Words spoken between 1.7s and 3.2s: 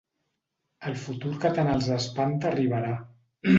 els espanta arribarà.